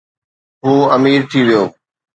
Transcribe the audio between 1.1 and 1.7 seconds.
ٿي ويو